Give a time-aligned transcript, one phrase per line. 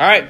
[0.00, 0.28] All right.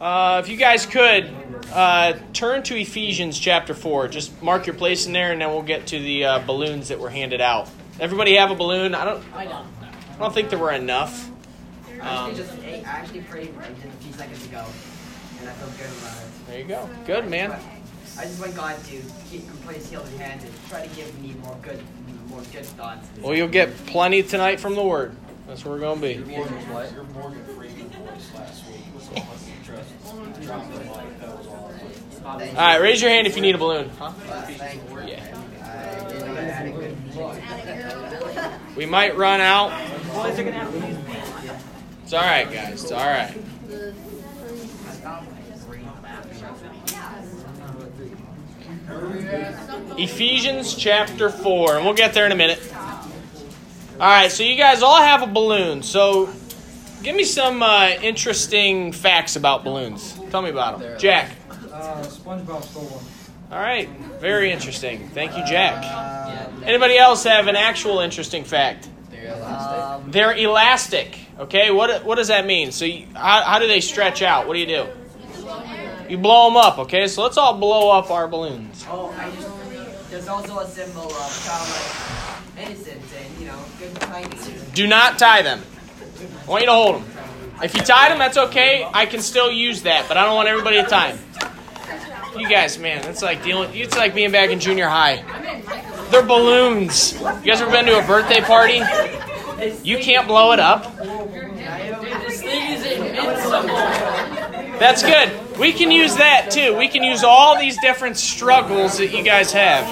[0.00, 1.32] Uh, if you guys could
[1.72, 4.08] uh, turn to Ephesians chapter 4.
[4.08, 6.98] Just mark your place in there, and then we'll get to the uh, balloons that
[6.98, 7.68] were handed out.
[8.00, 8.92] Everybody have a balloon?
[8.96, 9.22] I don't.
[9.32, 9.68] I don't.
[9.82, 11.28] I don't think there were enough.
[11.28, 14.64] Um, actually just ate, I actually prayed I did a few seconds ago,
[15.38, 16.46] and I felt good about it.
[16.48, 16.90] There you go.
[17.06, 17.52] Good man.
[18.18, 21.36] I just want God to keep place healed in hand and try to give me
[21.40, 21.80] more good,
[22.30, 23.06] more good thoughts.
[23.20, 25.14] Well, you'll get plenty tonight from the Word.
[25.46, 26.36] That's where we're going to be.
[26.36, 26.92] Morgan, what?
[26.92, 27.65] Your Morgan Freeman
[32.24, 33.88] All right, raise your hand if you need a balloon.
[33.98, 34.12] Huh?
[35.06, 35.22] Yeah.
[35.62, 36.96] I didn't know I had a good.
[38.76, 39.70] We might run out.
[40.12, 41.16] Boys are gonna have to use me.
[42.04, 42.84] It's all right, guys.
[42.84, 43.34] It's all right.
[49.98, 52.60] Ephesians chapter 4, and we'll get there in a minute.
[53.98, 55.82] All right, so you guys all have a balloon.
[55.82, 56.26] So
[57.06, 60.18] give me some uh, interesting facts about balloons.
[60.30, 60.98] Tell me about them.
[60.98, 61.30] Jack.
[61.48, 63.04] Uh, SpongeBob stole one.
[63.52, 65.08] All right, very interesting.
[65.10, 65.84] Thank you, Jack.
[66.64, 68.88] Anybody else have an actual interesting fact?
[69.44, 71.16] Um, They're elastic.
[71.38, 72.72] Okay, what what does that mean?
[72.72, 74.48] So, you, how, how do they stretch out?
[74.48, 74.86] What do you do?
[76.08, 76.78] You blow them up.
[76.78, 78.84] Okay, so let's all blow up our balloons.
[78.88, 79.48] oh, I just.
[80.10, 84.48] There's also a symbol of childlike innocence and you know good kindness.
[84.72, 85.62] Do not tie them.
[86.20, 87.04] I want you to hold them.
[87.62, 88.88] If you tie them, that's okay.
[88.92, 91.20] I can still use that, but I don't want everybody to tie them.
[92.38, 93.70] You guys, man, it's like dealing.
[93.74, 95.24] It's like being back in junior high.
[96.10, 97.14] They're balloons.
[97.14, 98.82] You guys ever been to a birthday party?
[99.82, 100.94] You can't blow it up.
[104.78, 105.58] That's good.
[105.58, 106.76] We can use that too.
[106.76, 109.86] We can use all these different struggles that you guys have.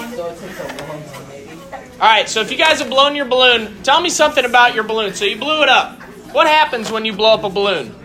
[1.95, 4.83] All right, so if you guys have blown your balloon, tell me something about your
[4.83, 5.15] balloon.
[5.15, 5.99] So you blew it up.
[6.35, 7.95] What happens when you blow up a balloon?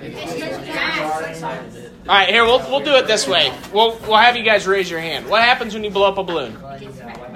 [2.09, 3.53] All right, here we'll we'll do it this way.
[3.73, 5.27] We'll we'll have you guys raise your hand.
[5.27, 6.57] What happens when you blow up a balloon?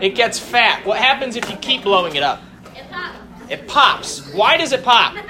[0.00, 0.86] It gets fat.
[0.86, 2.40] What happens if you keep blowing it up?
[2.76, 3.50] It pops.
[3.50, 4.34] It pops.
[4.34, 5.16] Why does it pop?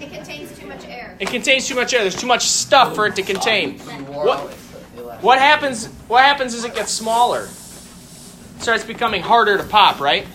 [0.00, 1.16] It contains too much air.
[1.18, 2.02] It contains too much air.
[2.02, 3.80] There's too much stuff for it to contain.
[3.80, 4.38] What
[5.20, 7.48] what happens what happens is it gets smaller.
[8.56, 10.28] It starts becoming harder to pop, right?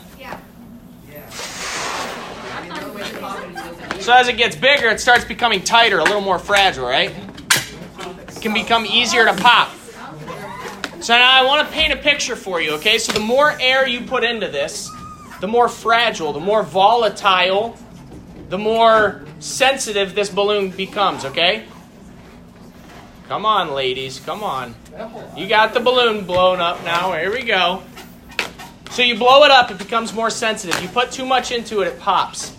[4.01, 7.12] So as it gets bigger, it starts becoming tighter, a little more fragile, right?
[7.12, 9.69] It can become easier to pop.
[11.01, 12.97] So now I want to paint a picture for you, okay?
[12.97, 14.89] So the more air you put into this,
[15.39, 17.78] the more fragile, the more volatile,
[18.50, 21.66] the more sensitive this balloon becomes, okay?
[23.28, 24.73] Come on, ladies, come on.
[25.38, 27.13] You got the balloon blown up now.
[27.13, 27.83] Here we go.
[28.89, 30.81] So you blow it up, it becomes more sensitive.
[30.81, 32.57] You put too much into it, it pops.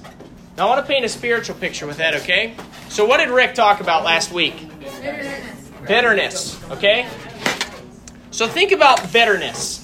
[0.56, 2.54] Now I want to paint a spiritual picture with that, okay?
[2.88, 4.68] So what did Rick talk about last week?
[4.78, 7.08] Bitterness, Bitterness, okay?
[8.30, 9.78] So think about bitterness.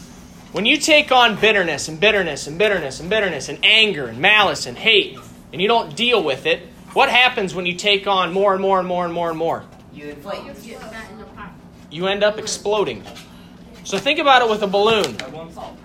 [0.53, 4.67] When you take on bitterness and bitterness and bitterness and bitterness and anger and malice
[4.67, 5.19] and hate,
[5.53, 8.79] and you don't deal with it, what happens when you take on more and more
[8.79, 9.65] and more and more and more?
[9.93, 10.43] You inflate.
[11.91, 13.03] You end up exploding.
[13.85, 15.17] So think about it with a balloon.
[15.23, 15.77] All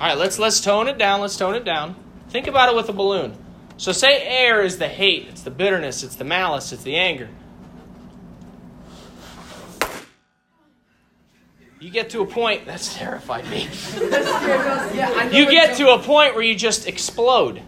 [0.00, 1.20] right, let's let's tone it down.
[1.20, 1.94] Let's tone it down.
[2.30, 3.36] Think about it with a balloon.
[3.80, 7.30] So say air is the hate, it's the bitterness, it's the malice, it's the anger.
[11.80, 13.66] You get to a point that's terrified me.
[15.34, 17.62] You get to a point where you just explode.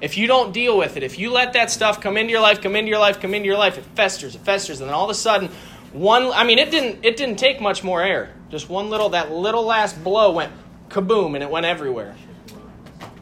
[0.00, 2.62] If you don't deal with it, if you let that stuff come into your life,
[2.62, 5.04] come into your life, come into your life, it festers, it festers, and then all
[5.04, 5.50] of a sudden,
[5.92, 8.32] one I mean it didn't it didn't take much more air.
[8.48, 10.50] Just one little that little last blow went
[10.88, 12.16] kaboom and it went everywhere.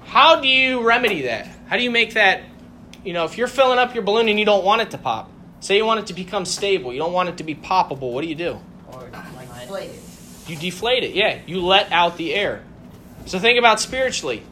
[0.04, 1.55] How do you remedy that?
[1.66, 2.42] How do you make that
[3.06, 5.30] you know, if you're filling up your balloon and you don't want it to pop,
[5.60, 8.22] say you want it to become stable, you don't want it to be poppable, what
[8.22, 8.58] do you do?
[9.62, 10.02] Inflate it.
[10.48, 11.40] You deflate it, yeah.
[11.46, 12.64] You let out the air.
[13.26, 14.42] So think about spiritually.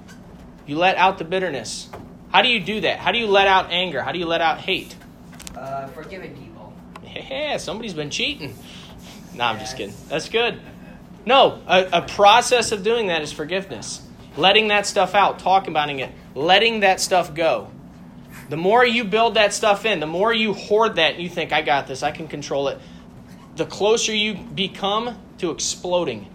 [0.66, 1.90] You let out the bitterness.
[2.30, 3.00] How do you do that?
[3.00, 4.00] How do you let out anger?
[4.02, 4.94] How do you let out hate?
[5.56, 6.72] Uh, forgiving people.
[7.04, 8.56] Yeah, somebody's been cheating.
[9.34, 9.94] No, I'm just kidding.
[10.08, 10.60] That's good.
[11.26, 14.00] No, a, a process of doing that is forgiveness.
[14.36, 17.70] Letting that stuff out, talking about it, letting that stuff go.
[18.48, 21.62] The more you build that stuff in, the more you hoard that, you think, I
[21.62, 22.78] got this, I can control it,
[23.56, 26.28] the closer you become to exploding.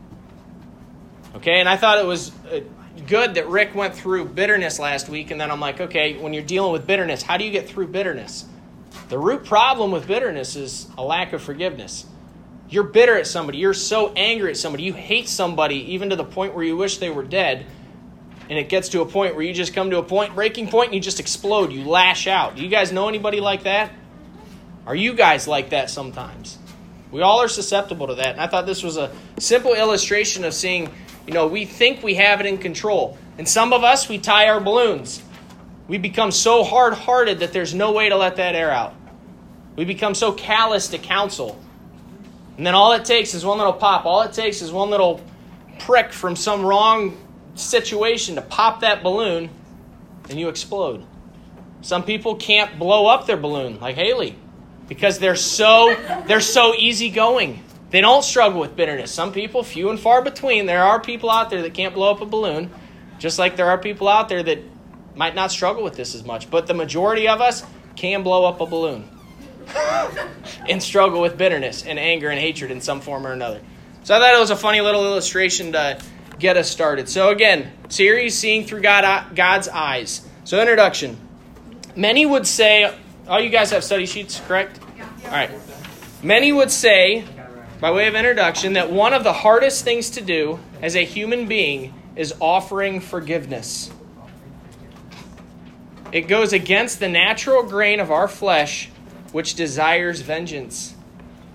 [1.36, 2.62] Okay, and I thought it was uh,
[3.08, 6.44] good that Rick went through bitterness last week, and then I'm like, okay, when you're
[6.44, 8.46] dealing with bitterness, how do you get through bitterness?
[9.10, 12.06] The root problem with bitterness is a lack of forgiveness.
[12.70, 16.24] You're bitter at somebody, you're so angry at somebody, you hate somebody even to the
[16.24, 17.66] point where you wish they were dead.
[18.50, 20.88] And it gets to a point where you just come to a point, breaking point,
[20.88, 21.72] and you just explode.
[21.72, 22.56] You lash out.
[22.56, 23.92] Do you guys know anybody like that?
[24.88, 26.58] Are you guys like that sometimes?
[27.12, 28.32] We all are susceptible to that.
[28.32, 30.90] And I thought this was a simple illustration of seeing,
[31.28, 33.18] you know, we think we have it in control.
[33.38, 35.22] And some of us, we tie our balloons.
[35.88, 38.96] We become so hard hearted that there's no way to let that air out.
[39.76, 41.60] We become so callous to counsel.
[42.58, 44.06] And then all it takes is one little pop.
[44.06, 45.22] All it takes is one little
[45.80, 47.18] prick from some wrong
[47.60, 49.50] situation to pop that balloon,
[50.30, 51.06] and you explode.
[51.82, 54.36] Some people can't blow up their balloon, like Haley,
[54.88, 55.96] because they're so
[56.28, 57.64] they're so easygoing.
[57.90, 59.12] They don't struggle with bitterness.
[59.12, 62.22] Some people, few and far between, there are people out there that can't blow up
[62.22, 62.70] a balloon,
[63.18, 64.60] just like there are people out there that
[65.16, 66.52] might not struggle with this as much.
[66.52, 67.66] But the majority of us
[67.96, 69.10] can blow up a balloon
[70.70, 73.62] and struggle with bitterness and anger and hatred in some form or another.
[74.04, 76.00] So I thought it was a funny little illustration to
[76.40, 77.10] get us started.
[77.10, 80.28] So again, series seeing through God, uh, God's eyes.
[80.46, 81.18] So introduction.
[81.96, 82.94] Many would say,
[83.28, 84.80] all you guys have study sheets, correct?
[84.98, 85.08] Yeah.
[85.26, 85.52] All right.
[86.24, 87.26] Many would say,
[87.80, 91.48] by way of introduction, that one of the hardest things to do as a human
[91.48, 93.92] being is offering forgiveness.
[96.12, 98.90] It goes against the natural grain of our flesh,
[99.32, 100.96] which desires vengeance.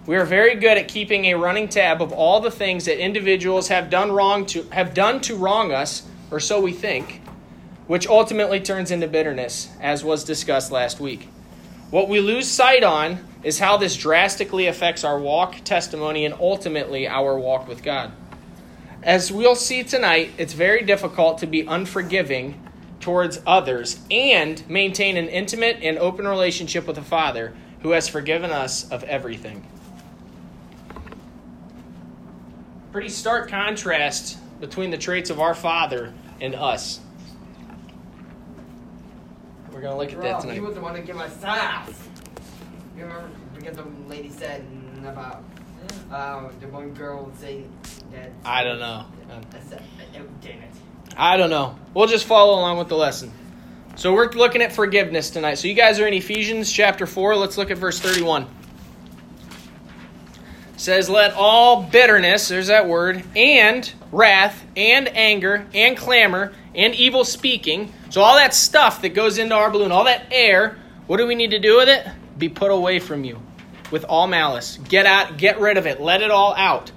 [0.06, 3.68] We are very good at keeping a running tab of all the things that individuals
[3.68, 7.22] have done wrong to have done to wrong us, or so we think,
[7.86, 11.30] which ultimately turns into bitterness, as was discussed last week.
[11.90, 17.08] What we lose sight on is how this drastically affects our walk, testimony, and ultimately
[17.08, 18.12] our walk with God.
[19.02, 22.60] As we'll see tonight, it's very difficult to be unforgiving
[23.00, 28.50] towards others and maintain an intimate and open relationship with the Father who has forgiven
[28.50, 29.66] us of everything.
[32.94, 37.00] Pretty stark contrast between the traits of our Father and us.
[39.72, 40.54] We're going to look at that tonight.
[40.54, 41.88] He was the one to give us sass.
[42.96, 44.64] You remember because the lady said
[45.04, 45.42] about
[46.12, 47.64] uh, the one girl would say
[48.12, 48.30] that.
[48.44, 49.06] I don't know.
[49.28, 49.82] I said,
[50.16, 50.70] oh, damn it.
[51.16, 51.76] I don't know.
[51.94, 53.32] We'll just follow along with the lesson.
[53.96, 55.54] So we're looking at forgiveness tonight.
[55.54, 57.34] So you guys are in Ephesians chapter 4.
[57.34, 58.46] Let's look at verse 31
[60.84, 67.24] says, Let all bitterness, there's that word, and wrath, and anger, and clamor, and evil
[67.24, 70.76] speaking, so all that stuff that goes into our balloon, all that air,
[71.06, 72.06] what do we need to do with it?
[72.38, 73.40] Be put away from you
[73.90, 74.78] with all malice.
[74.88, 76.92] Get out, get rid of it, let it all out.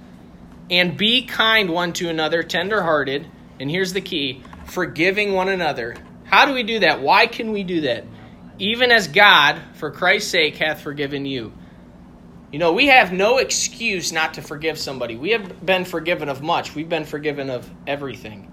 [0.70, 3.28] And be kind one to another, tenderhearted,
[3.60, 5.96] and here's the key forgiving one another.
[6.26, 7.02] How do we do that?
[7.02, 8.04] Why can we do that?
[8.60, 11.54] Even as God, for Christ's sake, hath forgiven you.
[12.52, 15.18] You know, we have no excuse not to forgive somebody.
[15.18, 18.52] We have been forgiven of much, we've been forgiven of everything.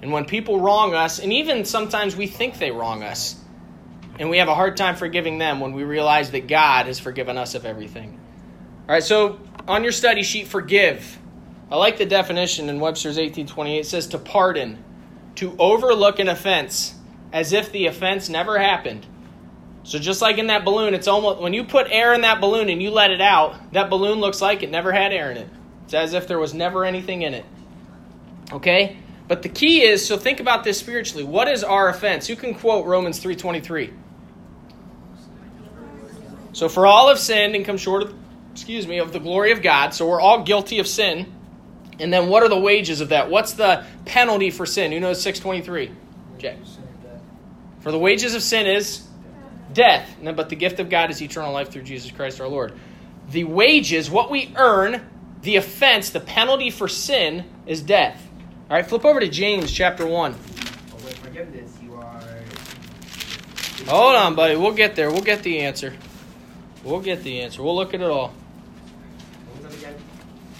[0.00, 3.36] And when people wrong us, and even sometimes we think they wrong us,
[4.18, 7.38] and we have a hard time forgiving them when we realize that God has forgiven
[7.38, 8.18] us of everything.
[8.88, 11.18] All right, so on your study sheet, forgive.
[11.70, 13.78] I like the definition in Webster's 1828.
[13.78, 14.82] It says to pardon,
[15.36, 16.94] to overlook an offense
[17.32, 19.06] as if the offense never happened
[19.84, 22.68] so just like in that balloon, it's almost when you put air in that balloon
[22.68, 25.48] and you let it out, that balloon looks like it never had air in it.
[25.84, 27.44] It's as if there was never anything in it.
[28.52, 28.96] Okay?
[29.28, 31.24] But the key is, so think about this spiritually.
[31.24, 32.26] What is our offense?
[32.26, 33.92] Who can quote Romans 3:23?
[36.52, 38.14] So for all have sinned and come short of
[38.52, 39.94] excuse me, of the glory of God.
[39.94, 41.32] So we're all guilty of sin.
[41.98, 43.30] And then what are the wages of that?
[43.30, 44.92] What's the penalty for sin?
[44.92, 45.90] Who knows 623?
[46.38, 46.58] Jay.
[47.80, 49.02] For the wages of sin is
[49.72, 52.72] death, but the gift of God is eternal life through Jesus Christ our Lord.
[53.30, 55.08] The wages, what we earn,
[55.42, 58.28] the offense, the penalty for sin is death.
[58.70, 60.32] All right, flip over to James chapter 1.
[60.32, 62.22] with forgiveness, you are.
[63.86, 64.56] Hold on, buddy.
[64.56, 65.10] We'll get there.
[65.10, 65.94] We'll get the answer.
[66.84, 67.62] We'll get the answer.
[67.62, 68.34] We'll look at it all.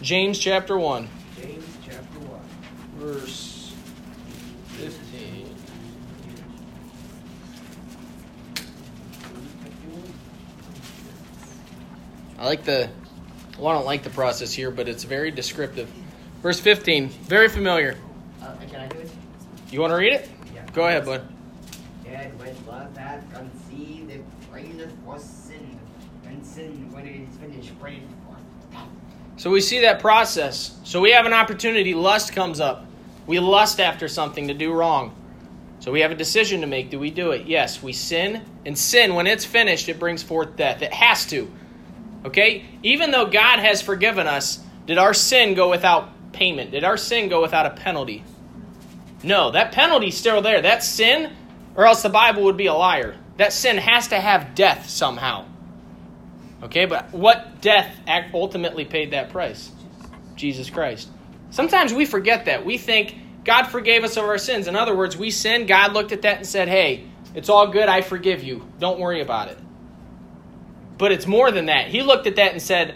[0.03, 1.09] James chapter 1.
[1.41, 2.41] James chapter 1.
[2.97, 3.73] Verse
[4.79, 5.49] 15.
[12.43, 12.91] I like the,
[13.57, 15.89] well, I don't like the process here, but it's very descriptive.
[16.43, 17.97] Verse 15, very familiar.
[18.43, 19.09] Uh, can I do it?
[19.71, 20.29] You want to read it?
[20.53, 20.67] Yeah.
[20.73, 21.23] Go ahead, bud.
[22.05, 25.79] When love hath conceived, it reigneth for sin.
[26.27, 28.37] And sin, when it is finished, reigneth for
[28.73, 28.89] death.
[29.37, 30.81] So we see that process.
[30.83, 31.95] So we have an opportunity.
[31.95, 32.85] Lust comes up.
[33.29, 35.15] We lust after something to do wrong.
[35.79, 36.91] So we have a decision to make.
[36.91, 37.47] Do we do it?
[37.47, 38.43] Yes, we sin.
[38.67, 40.83] And sin, when it's finished, it brings forth death.
[40.83, 41.49] It has to.
[42.25, 42.65] Okay?
[42.83, 46.71] Even though God has forgiven us, did our sin go without payment?
[46.71, 48.25] Did our sin go without a penalty?
[49.23, 50.63] No, that penalty's still there.
[50.63, 51.33] That sin,
[51.77, 53.17] or else the Bible would be a liar.
[53.37, 55.47] That sin has to have death somehow.
[56.63, 57.95] Okay, but what death
[58.33, 59.71] ultimately paid that price?
[60.37, 61.09] Jesus Christ.
[61.51, 62.65] Sometimes we forget that.
[62.65, 64.69] We think God forgave us of our sins.
[64.69, 67.89] In other words, we sinned, God looked at that and said, Hey, it's all good,
[67.89, 68.65] I forgive you.
[68.79, 69.59] Don't worry about it.
[71.03, 71.89] But it's more than that.
[71.89, 72.95] He looked at that and said,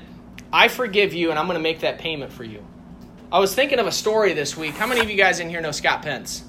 [0.52, 2.64] I forgive you, and I'm going to make that payment for you.
[3.32, 4.74] I was thinking of a story this week.
[4.74, 6.44] How many of you guys in here know Scott Pence?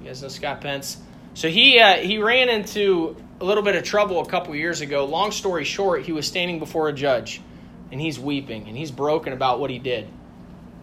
[0.00, 0.98] You guys know Scott Pence?
[1.34, 5.04] So he uh, he ran into a little bit of trouble a couple years ago.
[5.04, 7.40] Long story short, he was standing before a judge,
[7.90, 10.08] and he's weeping and he's broken about what he did,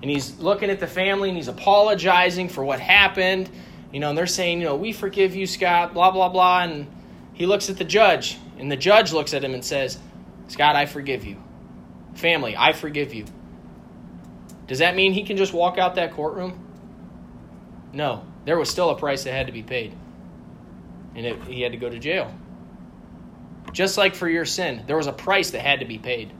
[0.01, 3.50] and he's looking at the family and he's apologizing for what happened.
[3.94, 5.94] You know, and they're saying, you know, we forgive you, Scott.
[5.94, 6.63] Blah blah blah.
[6.63, 6.88] And
[7.32, 9.97] he looks at the judge, and the judge looks at him and says,
[10.47, 11.37] Scott, I forgive you.
[12.15, 13.25] Family, I forgive you.
[14.65, 16.59] Does that mean he can just walk out that courtroom?
[17.93, 18.23] No.
[18.45, 19.95] There was still a price that had to be paid.
[21.15, 22.33] And it, he had to go to jail.
[23.71, 26.31] Just like for your sin, there was a price that had to be paid.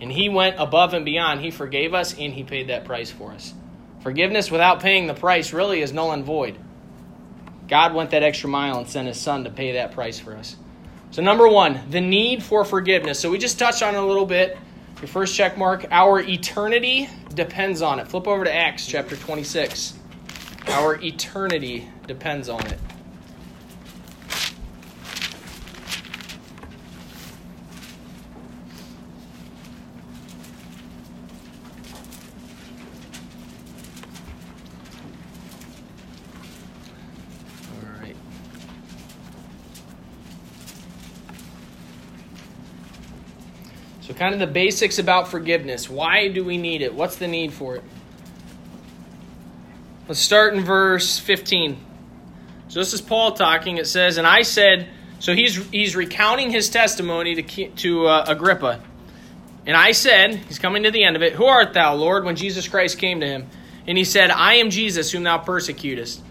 [0.00, 1.40] And he went above and beyond.
[1.40, 3.52] He forgave us and he paid that price for us.
[4.00, 6.58] Forgiveness without paying the price really is null and void.
[7.68, 10.56] God went that extra mile and sent his son to pay that price for us.
[11.10, 13.20] So, number one, the need for forgiveness.
[13.20, 14.58] So, we just touched on it a little bit.
[15.00, 18.08] Your first check mark, our eternity depends on it.
[18.08, 19.94] Flip over to Acts chapter 26.
[20.68, 22.78] Our eternity depends on it.
[37.70, 38.16] All right.
[44.08, 45.90] So, kind of the basics about forgiveness.
[45.90, 46.94] Why do we need it?
[46.94, 47.84] What's the need for it?
[50.08, 51.76] Let's start in verse 15.
[52.68, 53.76] So, this is Paul talking.
[53.76, 54.88] It says, And I said,
[55.18, 58.80] so he's, he's recounting his testimony to, to uh, Agrippa.
[59.66, 62.24] And I said, he's coming to the end of it, Who art thou, Lord?
[62.24, 63.46] When Jesus Christ came to him.
[63.86, 66.22] And he said, I am Jesus, whom thou persecutest.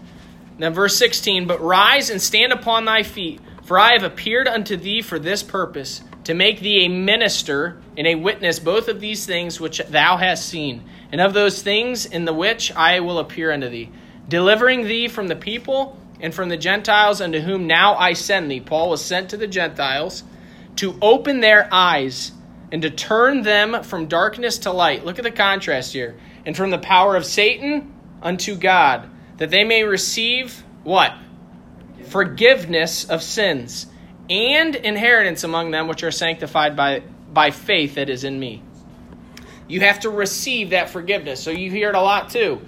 [0.58, 4.76] Then verse 16, But rise and stand upon thy feet, for I have appeared unto
[4.76, 9.24] thee for this purpose, to make thee a minister and a witness both of these
[9.24, 13.50] things which thou hast seen, and of those things in the which I will appear
[13.50, 13.90] unto thee,
[14.28, 18.60] delivering thee from the people and from the Gentiles unto whom now I send thee.
[18.60, 20.22] Paul was sent to the Gentiles
[20.76, 22.32] to open their eyes
[22.70, 25.06] and to turn them from darkness to light.
[25.06, 26.14] Look at the contrast here.
[26.44, 29.08] And from the power of Satan unto God,
[29.38, 31.14] that they may receive what?
[32.04, 33.86] Forgiveness of sins
[34.30, 38.62] and inheritance among them which are sanctified by, by faith that is in me.
[39.68, 41.42] You have to receive that forgiveness.
[41.42, 42.60] So you hear it a lot too.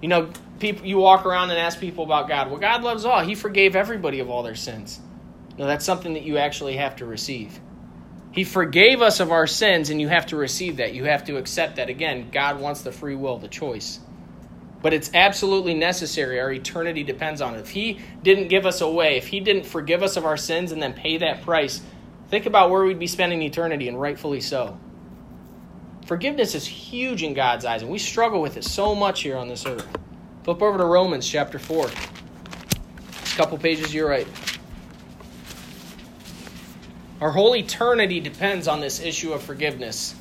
[0.00, 0.30] You know,
[0.60, 2.50] people you walk around and ask people about God.
[2.50, 3.20] Well, God loves all.
[3.20, 5.00] He forgave everybody of all their sins.
[5.58, 7.58] No, that's something that you actually have to receive.
[8.32, 10.92] He forgave us of our sins, and you have to receive that.
[10.92, 11.88] You have to accept that.
[11.88, 14.00] Again, God wants the free will, the choice.
[14.84, 16.38] But it's absolutely necessary.
[16.38, 17.60] Our eternity depends on it.
[17.60, 20.82] If He didn't give us away, if He didn't forgive us of our sins and
[20.82, 21.80] then pay that price,
[22.28, 24.78] think about where we'd be spending eternity, and rightfully so.
[26.04, 29.48] Forgiveness is huge in God's eyes, and we struggle with it so much here on
[29.48, 29.88] this earth.
[30.42, 31.86] Flip over to Romans chapter 4.
[31.86, 34.28] It's a couple pages you're right.
[37.22, 40.14] Our whole eternity depends on this issue of forgiveness.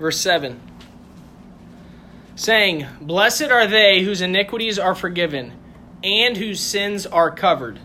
[0.00, 0.60] Verse 7
[2.40, 5.52] saying, Blessed are they whose iniquities are forgiven
[6.02, 7.78] and whose sins are covered.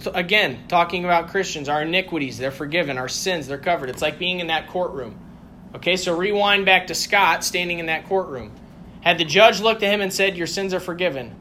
[0.00, 3.90] So again, talking about Christians, our iniquities, they're forgiven, our sins, they're covered.
[3.90, 5.18] It's like being in that courtroom.
[5.74, 8.50] Okay, so rewind back to Scott standing in that courtroom.
[9.02, 11.36] Had the judge looked at him and said, Your sins are forgiven.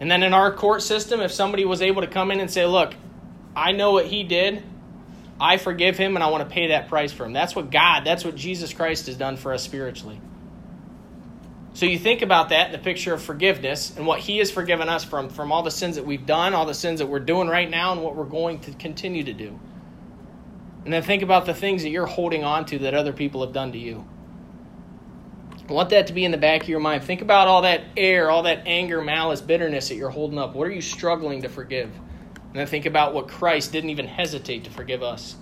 [0.00, 2.66] And then in our court system, if somebody was able to come in and say,
[2.66, 2.94] Look,
[3.54, 4.64] I know what he did,
[5.40, 7.32] I forgive him, and I want to pay that price for him.
[7.32, 10.20] That's what God, that's what Jesus Christ has done for us spiritually.
[11.74, 14.88] So you think about that in the picture of forgiveness and what he has forgiven
[14.88, 17.48] us from, from all the sins that we've done, all the sins that we're doing
[17.48, 19.60] right now, and what we're going to continue to do.
[20.84, 23.52] And then think about the things that you're holding on to that other people have
[23.52, 24.06] done to you.
[25.68, 27.04] I want that to be in the back of your mind.
[27.04, 30.54] Think about all that air, all that anger, malice, bitterness that you're holding up.
[30.54, 31.90] What are you struggling to forgive?
[32.56, 35.36] And then think about what Christ didn't even hesitate to forgive us.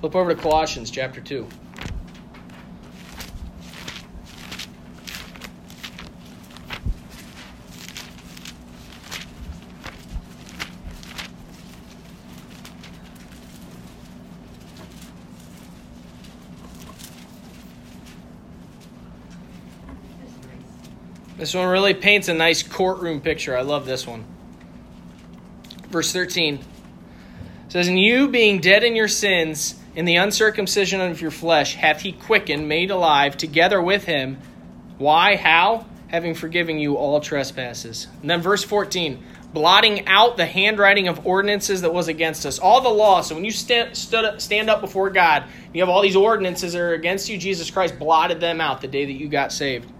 [0.00, 1.46] Flip over to Colossians chapter 2.
[21.36, 23.54] This one really paints a nice courtroom picture.
[23.54, 24.37] I love this one.
[25.88, 26.60] Verse 13
[27.68, 32.02] says, And you being dead in your sins, in the uncircumcision of your flesh, hath
[32.02, 34.38] he quickened, made alive, together with him.
[34.98, 35.36] Why?
[35.36, 35.86] How?
[36.08, 38.06] Having forgiven you all trespasses.
[38.20, 42.58] And then verse 14 blotting out the handwriting of ordinances that was against us.
[42.58, 43.22] All the law.
[43.22, 46.80] So when you stand, stood, stand up before God, you have all these ordinances that
[46.80, 47.38] are against you.
[47.38, 49.90] Jesus Christ blotted them out the day that you got saved.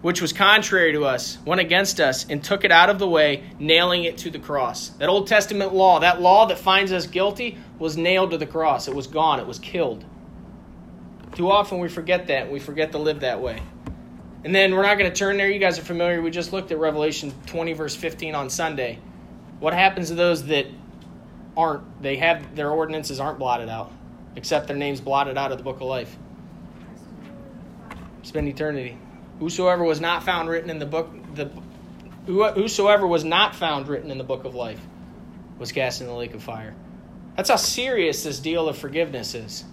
[0.00, 3.42] Which was contrary to us, went against us, and took it out of the way,
[3.58, 4.90] nailing it to the cross.
[4.90, 8.86] That Old Testament law, that law that finds us guilty, was nailed to the cross.
[8.86, 10.04] It was gone, it was killed.
[11.34, 13.60] Too often we forget that, we forget to live that way.
[14.44, 15.50] And then we're not going to turn there.
[15.50, 16.22] You guys are familiar.
[16.22, 19.00] We just looked at Revelation 20, verse 15 on Sunday.
[19.58, 20.66] What happens to those that
[21.56, 23.92] aren't, they have their ordinances aren't blotted out,
[24.36, 26.16] except their names blotted out of the book of life?
[28.22, 28.96] Spend eternity.
[29.38, 31.50] Whosoever was not found written in the book, the
[32.26, 34.80] whosoever was not found written in the book of life
[35.58, 36.74] was cast in the lake of fire.
[37.36, 39.64] That's how serious this deal of forgiveness is.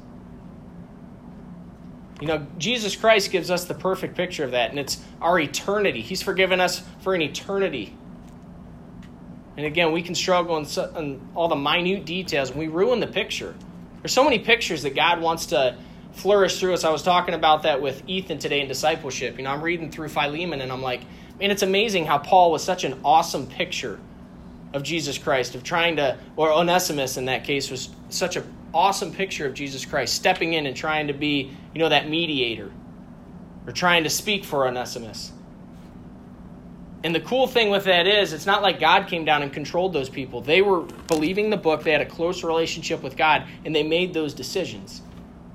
[2.22, 6.02] You know, Jesus Christ gives us the perfect picture of that, and it's our eternity.
[6.02, 7.96] He's forgiven us for an eternity.
[9.58, 10.66] And again, we can struggle in,
[10.98, 13.54] in all the minute details, and we ruin the picture.
[14.02, 15.76] There's so many pictures that God wants to
[16.16, 16.84] flourish through us.
[16.84, 19.38] I was talking about that with Ethan today in discipleship.
[19.38, 21.02] You know, I'm reading through Philemon, and I'm like,
[21.40, 24.00] man, it's amazing how Paul was such an awesome picture
[24.74, 28.44] of Jesus Christ, of trying to, or Onesimus in that case was such an
[28.74, 32.72] awesome picture of Jesus Christ, stepping in and trying to be, you know, that mediator,
[33.66, 35.32] or trying to speak for Onesimus.
[37.04, 39.94] And the cool thing with that is, it's not like God came down and controlled
[39.94, 40.42] those people.
[40.42, 44.14] They were believing the book, they had a close relationship with God, and they made
[44.14, 45.02] those decisions.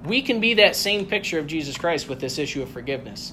[0.04, 3.32] We can be that same picture of Jesus Christ with this issue of forgiveness.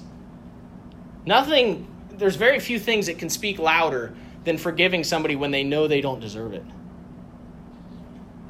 [1.25, 5.87] Nothing, there's very few things that can speak louder than forgiving somebody when they know
[5.87, 6.63] they don't deserve it.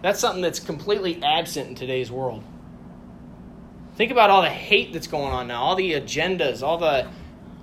[0.02, 2.44] That's something that's completely absent in today's world.
[3.96, 7.08] Think about all the hate that's going on now, all the agendas, all the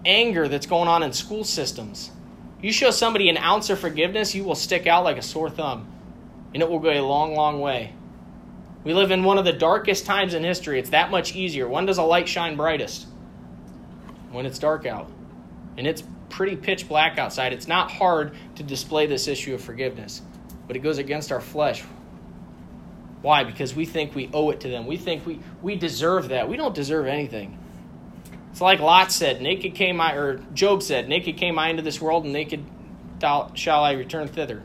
[0.05, 2.11] anger that's going on in school systems.
[2.61, 5.87] You show somebody an ounce of forgiveness, you will stick out like a sore thumb,
[6.53, 7.93] and it will go a long, long way.
[8.85, 10.79] We live in one of the darkest times in history.
[10.79, 11.67] It's that much easier.
[11.67, 13.07] When does a light shine brightest?
[14.31, 15.11] When it's dark out.
[15.77, 20.21] And it's pretty pitch black outside, it's not hard to display this issue of forgiveness.
[20.67, 21.83] But it goes against our flesh.
[23.23, 23.45] Why?
[23.45, 24.87] Because we think we owe it to them.
[24.87, 26.49] We think we, we deserve that.
[26.49, 27.59] We don't deserve anything.
[28.51, 32.01] It's like Lot said, naked came I, or Job said, naked came I into this
[32.01, 32.65] world, and naked
[33.55, 34.63] shall I return thither.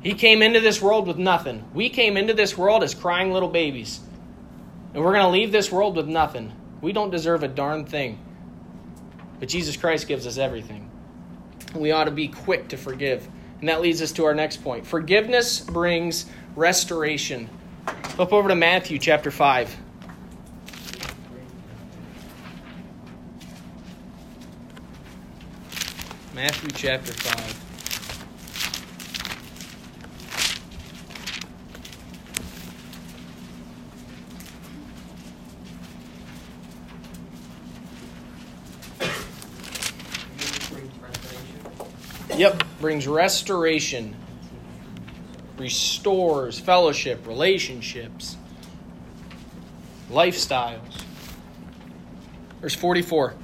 [0.00, 1.64] He came into this world with nothing.
[1.74, 4.00] We came into this world as crying little babies.
[4.94, 6.52] And we're going to leave this world with nothing.
[6.80, 8.18] We don't deserve a darn thing.
[9.40, 10.90] But Jesus Christ gives us everything.
[11.74, 13.28] We ought to be quick to forgive.
[13.60, 14.86] And that leads us to our next point.
[14.86, 17.50] Forgiveness brings restoration.
[18.10, 19.76] Flip over to Matthew chapter 5.
[26.34, 27.68] Matthew chapter 5.
[42.38, 44.14] Yep, brings restoration,
[45.56, 48.36] restores fellowship, relationships,
[50.10, 51.02] lifestyles.
[52.60, 53.34] Verse 44.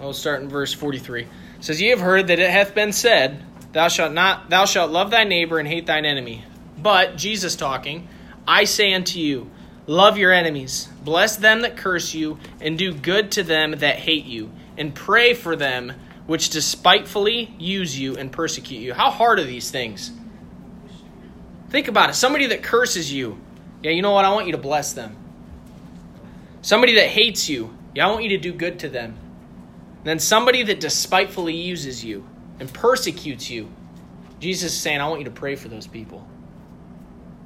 [0.00, 1.22] I'll start in verse 43.
[1.22, 1.28] It
[1.60, 5.10] says, Ye have heard that it hath been said, Thou shalt not thou shalt love
[5.10, 6.44] thy neighbor and hate thine enemy.
[6.78, 8.08] But Jesus talking,
[8.48, 9.50] I say unto you,
[9.86, 14.24] love your enemies, bless them that curse you, and do good to them that hate
[14.24, 15.92] you, and pray for them
[16.30, 18.94] which despitefully use you and persecute you.
[18.94, 20.12] How hard are these things?
[21.70, 22.14] Think about it.
[22.14, 23.40] Somebody that curses you,
[23.82, 24.24] yeah, you know what?
[24.24, 25.16] I want you to bless them.
[26.62, 29.16] Somebody that hates you, yeah, I want you to do good to them.
[29.96, 32.24] And then somebody that despitefully uses you
[32.60, 33.68] and persecutes you,
[34.38, 36.24] Jesus is saying, I want you to pray for those people.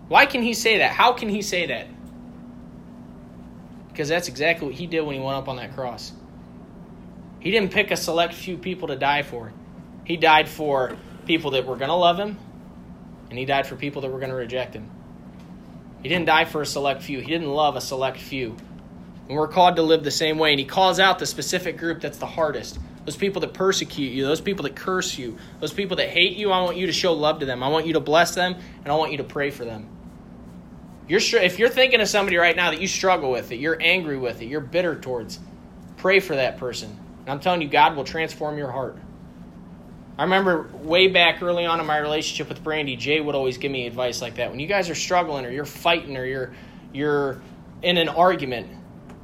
[0.08, 0.90] Why can he say that?
[0.90, 1.86] How can he say that?
[3.88, 6.12] Because that's exactly what he did when he went up on that cross.
[7.44, 9.52] He didn't pick a select few people to die for.
[10.06, 12.38] He died for people that were going to love him,
[13.28, 14.90] and he died for people that were going to reject him.
[16.02, 17.20] He didn't die for a select few.
[17.20, 18.56] He didn't love a select few.
[19.28, 20.52] And we're called to live the same way.
[20.52, 22.78] And he calls out the specific group that's the hardest.
[23.04, 26.50] Those people that persecute you, those people that curse you, those people that hate you,
[26.50, 27.62] I want you to show love to them.
[27.62, 29.88] I want you to bless them, and I want you to pray for them.
[31.08, 34.16] You're if you're thinking of somebody right now that you struggle with, that you're angry
[34.16, 35.38] with, that you're bitter towards,
[35.98, 38.96] pray for that person And I'm telling you, God will transform your heart.
[40.16, 43.72] I remember way back early on in my relationship with Brandy, Jay would always give
[43.72, 44.50] me advice like that.
[44.50, 46.52] When you guys are struggling or you're fighting or you're
[46.92, 47.42] you're
[47.82, 48.68] in an argument,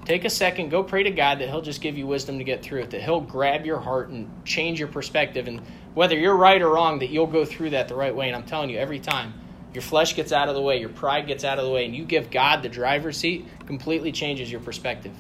[0.05, 2.63] take a second, go pray to God that He'll just give you wisdom to get
[2.63, 5.47] through it, that He'll grab your heart and change your perspective.
[5.47, 5.61] And
[5.95, 8.27] whether you're right or wrong, that you'll go through that the right way.
[8.27, 9.33] And I'm telling you, every time
[9.73, 11.95] your flesh gets out of the way, your pride gets out of the way, and
[11.95, 15.13] you give God the driver's seat, completely changes your perspective.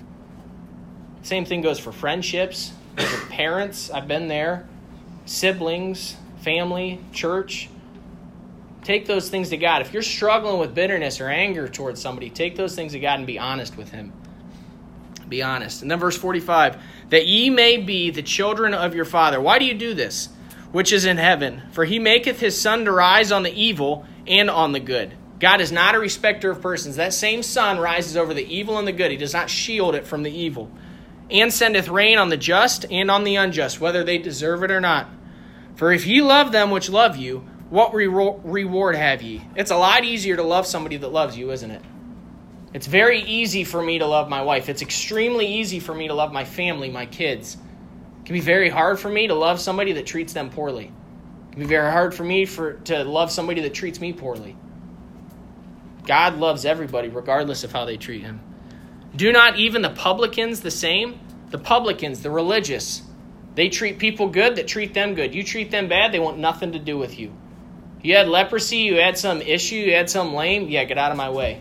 [1.22, 3.90] Same thing goes for friendships, for parents.
[3.90, 4.66] I've been there
[5.26, 7.68] siblings, family, church.
[8.82, 9.82] Take those things to God.
[9.82, 13.26] If you're struggling with bitterness or anger towards somebody, take those things to God and
[13.26, 14.12] be honest with Him.
[15.28, 15.82] Be honest.
[15.82, 19.40] And then verse 45 that ye may be the children of your Father.
[19.40, 20.28] Why do you do this?
[20.72, 21.62] Which is in heaven.
[21.72, 25.14] For he maketh his sun to rise on the evil and on the good.
[25.38, 26.96] God is not a respecter of persons.
[26.96, 29.10] That same sun rises over the evil and the good.
[29.10, 30.70] He does not shield it from the evil.
[31.30, 34.80] And sendeth rain on the just and on the unjust, whether they deserve it or
[34.80, 35.08] not.
[35.76, 39.42] For if ye love them which love you, what re- reward have ye?
[39.54, 41.82] It's a lot easier to love somebody that loves you, isn't it?
[42.74, 44.68] It's very easy for me to love my wife.
[44.68, 47.54] It's extremely easy for me to love my family, my kids.
[47.54, 50.86] It can be very hard for me to love somebody that treats them poorly.
[50.86, 54.56] It can be very hard for me for, to love somebody that treats me poorly.
[56.06, 58.40] God loves everybody regardless of how they treat him.
[59.14, 61.20] Do not even the publicans the same?
[61.50, 63.02] The publicans, the religious,
[63.54, 65.34] they treat people good that treat them good.
[65.34, 67.32] You treat them bad, they want nothing to do with you.
[68.02, 71.18] You had leprosy, you had some issue, you had some lame, yeah, get out of
[71.18, 71.60] my way.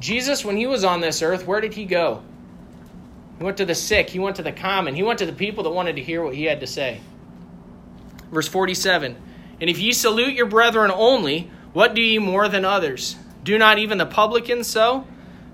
[0.00, 2.22] Jesus, when he was on this earth, where did he go?
[3.38, 5.64] He went to the sick, he went to the common, he went to the people
[5.64, 7.00] that wanted to hear what he had to say.
[8.30, 9.16] Verse 47
[9.60, 13.16] And if ye salute your brethren only, what do ye more than others?
[13.42, 15.06] Do not even the publicans so?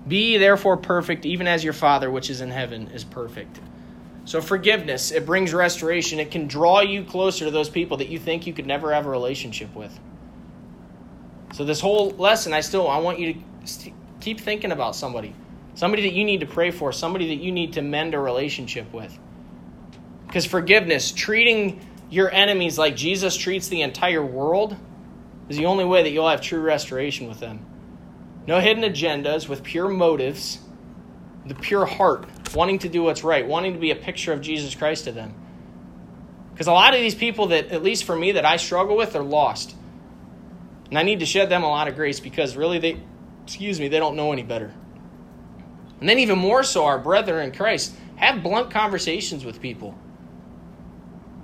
[0.09, 3.59] Be therefore perfect, even as your Father which is in heaven is perfect.
[4.25, 6.19] So, forgiveness, it brings restoration.
[6.19, 9.05] It can draw you closer to those people that you think you could never have
[9.05, 9.97] a relationship with.
[11.53, 15.33] So, this whole lesson, I still I want you to keep thinking about somebody.
[15.75, 18.91] Somebody that you need to pray for, somebody that you need to mend a relationship
[18.91, 19.17] with.
[20.27, 24.75] Because forgiveness, treating your enemies like Jesus treats the entire world,
[25.47, 27.65] is the only way that you'll have true restoration with them.
[28.47, 30.59] No hidden agendas, with pure motives,
[31.45, 34.75] the pure heart wanting to do what's right, wanting to be a picture of Jesus
[34.75, 35.33] Christ to them.
[36.51, 39.15] Because a lot of these people that, at least for me, that I struggle with,
[39.15, 39.75] are lost.
[40.89, 43.01] And I need to shed them a lot of grace because really they,
[43.43, 44.73] excuse me, they don't know any better.
[45.99, 49.97] And then even more so, our brethren in Christ, have blunt conversations with people.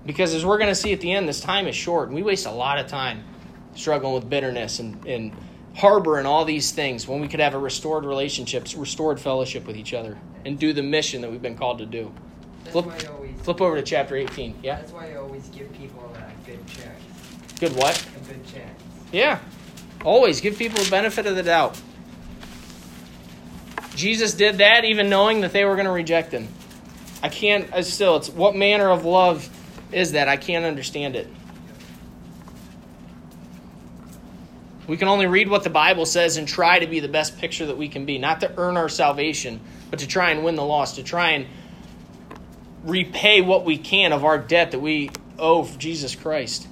[0.05, 2.23] Because as we're going to see at the end, this time is short, and we
[2.23, 3.23] waste a lot of time
[3.73, 5.33] struggling with bitterness and, and
[5.75, 9.75] harbor and all these things when we could have a restored relationship, restored fellowship with
[9.75, 12.11] each other, and do the mission that we've been called to do.
[12.65, 14.55] Flip, always, flip over to chapter 18.
[14.63, 14.77] Yeah?
[14.77, 17.03] That's why I always give people a good chance.
[17.59, 18.05] Good what?
[18.15, 18.81] A good chance.
[19.11, 19.39] Yeah.
[20.03, 21.79] Always give people the benefit of the doubt.
[23.95, 26.47] Jesus did that even knowing that they were going to reject him.
[27.23, 29.49] I can't, I still, it's what manner of love
[29.91, 30.27] is that?
[30.27, 31.27] I can't understand it.
[34.87, 37.65] We can only read what the Bible says and try to be the best picture
[37.65, 40.65] that we can be, not to earn our salvation, but to try and win the
[40.65, 41.47] lost, to try and
[42.83, 46.67] repay what we can of our debt that we owe Jesus Christ.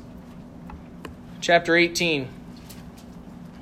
[1.42, 2.28] Chapter 18.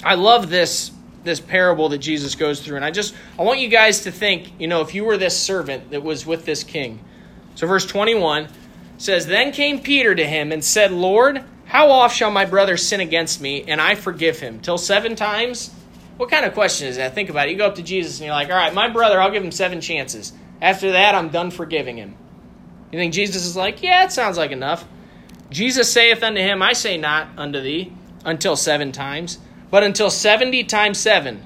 [0.04, 0.92] I love this
[1.24, 4.60] this parable that Jesus goes through and I just I want you guys to think,
[4.60, 7.00] you know, if you were this servant that was with this king.
[7.54, 8.48] So verse 21
[8.98, 13.00] says, "Then came Peter to him and said, Lord, how oft shall my brother sin
[13.00, 14.60] against me and I forgive him?
[14.60, 15.74] Till seven times?
[16.18, 17.16] What kind of question is that?
[17.16, 17.52] Think about it.
[17.52, 19.54] You go up to Jesus and you're like, all right, my brother, I'll give him
[19.54, 20.34] seven chances.
[20.62, 22.18] After that, I'm done forgiving him.
[22.92, 24.86] You think Jesus is like, yeah, it sounds like enough.
[25.50, 27.94] Jesus saith unto him, I say not unto thee
[28.26, 31.38] until seven times, but until 70 times seven,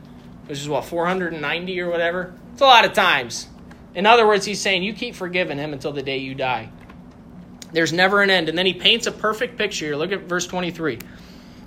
[0.47, 2.33] which is what, 490 or whatever?
[2.53, 3.47] It's a lot of times.
[3.93, 6.71] In other words, he's saying, you keep forgiving him until the day you die.
[7.75, 8.49] There's never an end.
[8.49, 9.95] And then he paints a perfect picture here.
[9.95, 10.99] Look at verse 23.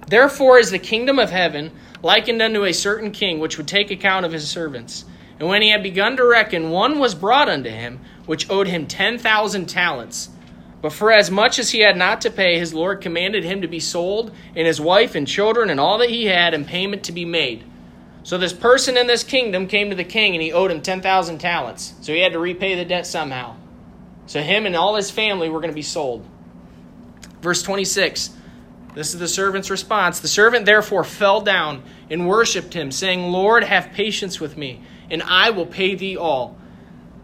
[0.09, 1.71] Therefore is the kingdom of heaven
[2.03, 5.05] likened unto a certain king which would take account of his servants.
[5.38, 8.87] And when he had begun to reckon, one was brought unto him which owed him
[8.87, 10.31] ten thousand talents.
[10.81, 13.68] But for as much as he had not to pay, his Lord commanded him to
[13.68, 17.12] be sold, and his wife and children and all that he had, and payment to
[17.12, 17.64] be made.
[18.23, 21.03] So this person in this kingdom came to the king, and he owed him ten
[21.03, 21.94] thousand talents.
[22.01, 23.57] So he had to repay the debt somehow.
[24.29, 26.25] So him and all his family were going to be sold.
[27.41, 28.31] Verse 26.
[28.95, 30.21] This is the servant's response.
[30.21, 35.23] The servant therefore fell down and worshipped him, saying, Lord, have patience with me, and
[35.23, 36.59] I will pay thee all.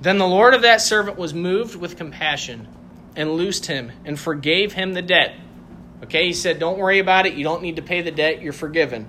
[0.01, 2.69] Then the Lord of that servant was moved with compassion
[3.17, 5.35] and loosed him and forgave him the debt.
[6.05, 7.35] Okay, he said, Don't worry about it.
[7.35, 8.41] You don't need to pay the debt.
[8.41, 9.07] You're forgiven.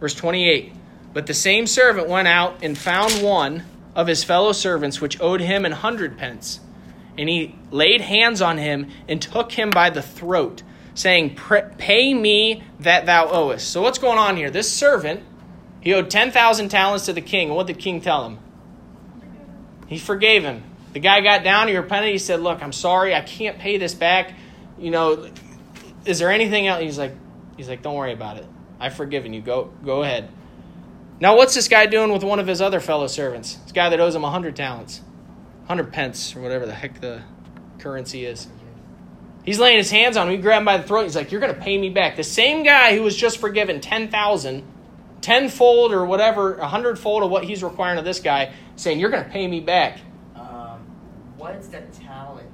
[0.00, 0.72] Verse 28
[1.12, 5.40] But the same servant went out and found one of his fellow servants which owed
[5.40, 6.60] him an hundred pence.
[7.18, 10.62] And he laid hands on him and took him by the throat,
[10.94, 11.36] saying,
[11.76, 13.70] Pay me that thou owest.
[13.70, 14.50] So what's going on here?
[14.50, 15.22] This servant,
[15.80, 17.50] he owed 10,000 talents to the king.
[17.50, 18.38] What did the king tell him?
[19.88, 20.62] He forgave him.
[20.92, 22.12] The guy got down your penny.
[22.12, 23.14] He said, Look, I'm sorry.
[23.14, 24.34] I can't pay this back.
[24.78, 25.28] You know,
[26.04, 26.80] is there anything else?
[26.80, 27.14] He's like,
[27.56, 28.46] he's like, don't worry about it.
[28.80, 29.42] I've forgiven you.
[29.42, 30.30] Go, go ahead.
[31.20, 33.54] Now, what's this guy doing with one of his other fellow servants?
[33.54, 35.00] This guy that owes him a hundred talents,
[35.68, 37.22] hundred pence, or whatever the heck the
[37.78, 38.48] currency is.
[39.44, 40.34] He's laying his hands on him.
[40.34, 41.04] He grabbed him by the throat.
[41.04, 43.80] He's like, "You're going to pay me back." The same guy who was just forgiven
[43.80, 44.64] ten thousand,
[45.20, 49.24] tenfold or whatever, a hundredfold of what he's requiring of this guy, saying, "You're going
[49.24, 50.00] to pay me back."
[50.34, 50.80] Um,
[51.36, 52.48] what's the talent?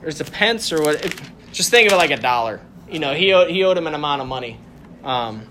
[0.00, 1.04] There's a pence or what?
[1.04, 1.20] It,
[1.52, 2.60] just think of it like a dollar.
[2.90, 4.58] You know, he owed, he owed him an amount of money.
[5.04, 5.48] Um,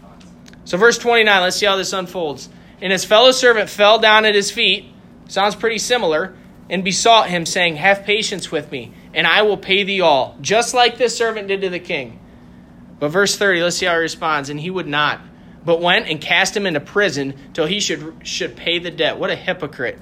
[0.65, 2.49] so, verse 29, let's see how this unfolds.
[2.81, 4.85] And his fellow servant fell down at his feet,
[5.27, 6.35] sounds pretty similar,
[6.69, 10.73] and besought him, saying, Have patience with me, and I will pay thee all, just
[10.73, 12.19] like this servant did to the king.
[12.99, 14.49] But verse 30, let's see how he responds.
[14.49, 15.21] And he would not,
[15.65, 19.17] but went and cast him into prison till he should, should pay the debt.
[19.17, 19.97] What a hypocrite.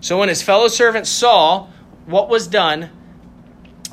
[0.00, 1.68] So when his fellow servants saw
[2.06, 2.90] what was done,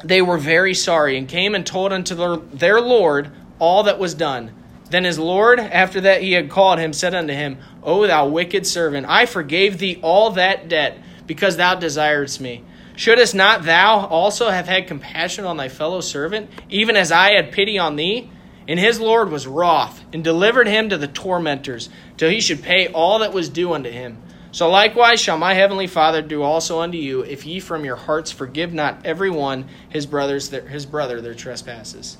[0.03, 4.13] they were very sorry and came and told unto their their Lord all that was
[4.13, 4.51] done.
[4.89, 8.67] Then his Lord, after that he had called him, said unto him, O thou wicked
[8.67, 10.97] servant, I forgave thee all that debt,
[11.31, 12.61] because thou desiredst me.
[12.97, 17.53] Shouldest not thou also have had compassion on thy fellow servant, even as I had
[17.53, 18.29] pity on thee?
[18.67, 22.89] And his Lord was wroth, and delivered him to the tormentors, till he should pay
[22.89, 24.21] all that was due unto him.
[24.51, 28.29] So likewise shall my heavenly Father do also unto you, if ye from your hearts
[28.29, 32.17] forgive not every one his brothers their, his brother their trespasses.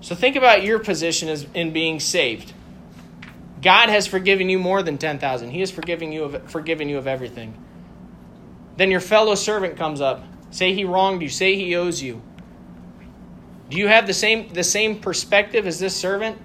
[0.00, 2.52] So think about your position as in being saved.
[3.62, 5.50] God has forgiven you more than ten thousand.
[5.50, 7.54] He has forgiven you of forgiven you of everything.
[8.76, 10.24] Then your fellow servant comes up.
[10.50, 11.28] Say he wronged you.
[11.28, 12.22] Say he owes you.
[13.70, 16.38] Do you have the same the same perspective as this servant?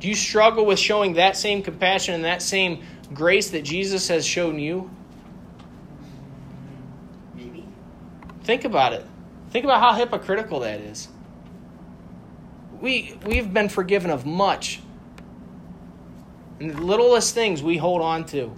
[0.00, 4.24] Do you struggle with showing that same compassion and that same grace that Jesus has
[4.24, 4.90] shown you?
[7.34, 7.64] Maybe.
[8.44, 9.04] Think about it.
[9.50, 11.08] Think about how hypocritical that is.
[12.80, 14.80] We, we've been forgiven of much.
[16.60, 18.54] And the littlest things we hold on to.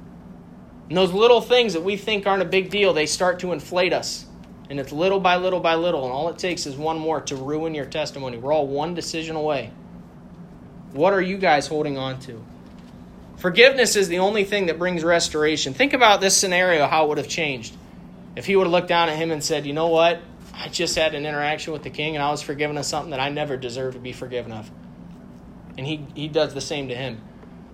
[0.91, 3.93] And those little things that we think aren't a big deal, they start to inflate
[3.93, 4.27] us.
[4.69, 6.03] And it's little by little by little.
[6.03, 8.39] And all it takes is one more to ruin your testimony.
[8.39, 9.71] We're all one decision away.
[10.91, 12.45] What are you guys holding on to?
[13.37, 15.75] Forgiveness is the only thing that brings restoration.
[15.75, 17.73] Think about this scenario, how it would have changed.
[18.35, 20.21] If he would have looked down at him and said, You know what?
[20.53, 23.21] I just had an interaction with the king and I was forgiven of something that
[23.21, 24.69] I never deserved to be forgiven of.
[25.79, 27.21] And he, he does the same to him.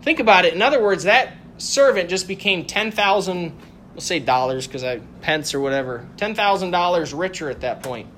[0.03, 0.53] Think about it.
[0.53, 3.53] In other words, that servant just became 10,000,
[3.95, 8.09] let's say dollars because I pence or whatever, $10,000 richer at that point.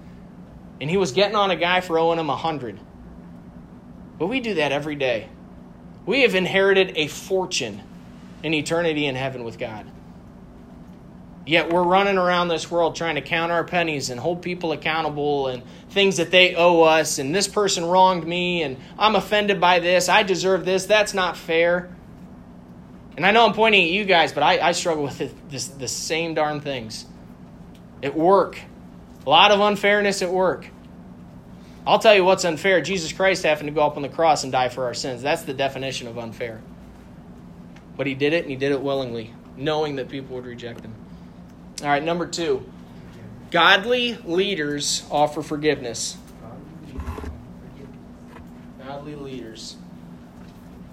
[0.81, 2.79] And he was getting on a guy for owing him a 100.
[4.19, 5.29] But we do that every day.
[6.07, 7.83] We have inherited a fortune
[8.43, 9.87] in eternity in heaven with God.
[11.47, 15.49] Yet we're running around this world trying to count our pennies and hold people accountable
[15.49, 19.79] and things that they owe us, and this person wronged me, and I'm offended by
[19.79, 21.89] this, I deserve this, that's not fair.
[23.19, 25.67] And I know I'm pointing at you guys, but I, I struggle with it, this,
[25.67, 27.05] the same darn things.
[28.01, 28.61] At work,
[29.27, 30.69] a lot of unfairness at work.
[31.85, 34.53] I'll tell you what's unfair Jesus Christ having to go up on the cross and
[34.53, 35.21] die for our sins.
[35.21, 36.61] That's the definition of unfair.
[37.97, 40.95] But he did it, and he did it willingly, knowing that people would reject him.
[41.83, 42.65] All right, number two
[43.51, 46.17] godly leaders offer forgiveness.
[48.79, 49.75] Godly leaders.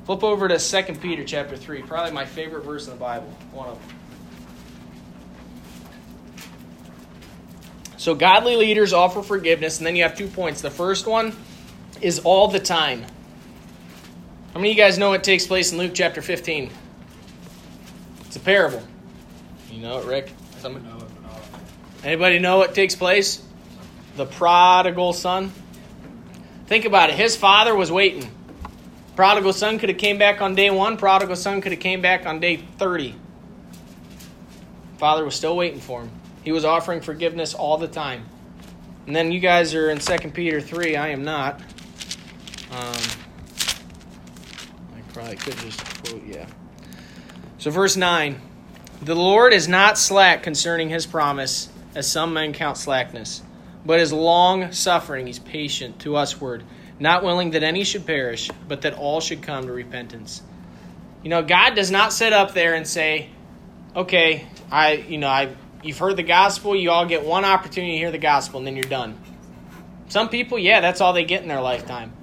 [0.06, 3.28] Flip over to 2 Peter chapter 3, probably my favorite verse in the Bible.
[3.52, 3.98] One of them.
[7.98, 10.62] So, godly leaders offer forgiveness, and then you have two points.
[10.62, 11.36] The first one
[12.02, 13.02] is all the time.
[14.54, 16.70] How many of you guys know it takes place in Luke chapter 15?
[18.28, 18.84] It's a parable.
[19.72, 20.32] You know it, Rick?
[20.60, 20.86] Somebody?
[22.04, 23.44] Anybody know what takes place?
[24.18, 25.52] The prodigal son.
[26.68, 27.16] Think about it.
[27.16, 28.30] His father was waiting.
[29.16, 30.98] Prodigal son could have came back on day one.
[30.98, 33.16] Prodigal son could have came back on day 30.
[34.98, 36.12] Father was still waiting for him.
[36.44, 38.26] He was offering forgiveness all the time.
[39.08, 40.96] And then you guys are in 2 Peter 3.
[40.96, 41.60] I am not.
[42.72, 42.96] Um,
[44.96, 46.48] I probably could just quote, yeah.
[47.58, 48.40] So, verse 9
[49.02, 53.42] The Lord is not slack concerning his promise, as some men count slackness,
[53.86, 55.28] but is long suffering.
[55.28, 56.64] He's patient to usward,
[57.00, 60.42] not willing that any should perish, but that all should come to repentance.
[61.24, 63.30] You know, God does not sit up there and say,
[63.96, 67.98] okay, I, you know, I, you've heard the gospel, you all get one opportunity to
[67.98, 69.20] hear the gospel, and then you're done.
[70.08, 72.14] Some people, yeah, that's all they get in their lifetime.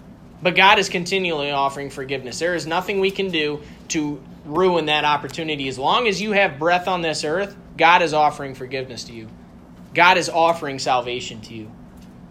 [0.40, 2.38] But God is continually offering forgiveness.
[2.38, 5.68] There is nothing we can do to ruin that opportunity.
[5.68, 9.28] As long as you have breath on this earth, God is offering forgiveness to you.
[9.94, 11.70] God is offering salvation to you.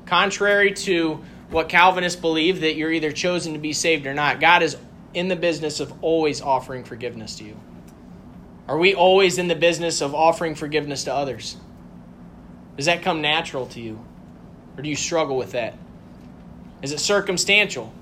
[0.06, 4.64] Contrary to what Calvinists believe, that you're either chosen to be saved or not, God
[4.64, 4.78] is
[5.14, 7.58] in the business of always offering forgiveness to you.
[8.68, 11.58] Are we always in the business of offering forgiveness to others?
[12.78, 14.04] Does that come natural to you?
[14.78, 15.78] Or do you struggle with that?
[16.82, 17.94] Is it circumstantial?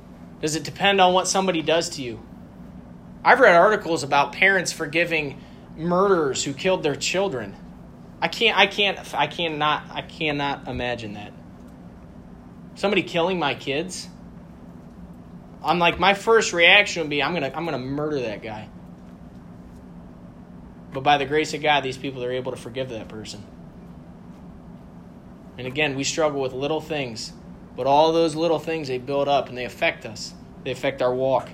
[0.42, 2.22] Does it depend on what somebody does to you?
[3.24, 5.42] I've read articles about parents forgiving
[5.76, 7.56] murderers who killed their children.
[8.22, 11.34] I can't I can't I cannot I cannot imagine that.
[12.80, 14.08] Somebody killing my kids?
[15.62, 18.70] I'm like my first reaction would be I'm to I'm to murder that guy.
[20.94, 23.44] But by the grace of God these people are able to forgive that person.
[25.58, 27.34] And again, we struggle with little things,
[27.76, 30.34] but all those little things they build up and they affect us.
[30.64, 31.50] They affect our walk